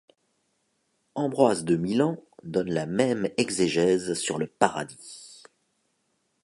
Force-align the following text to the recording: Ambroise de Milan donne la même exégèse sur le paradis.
Ambroise 1.13 1.63
de 1.63 1.75
Milan 1.75 2.17
donne 2.41 2.71
la 2.71 2.87
même 2.87 3.29
exégèse 3.37 4.15
sur 4.15 4.39
le 4.39 4.47
paradis. 4.47 5.43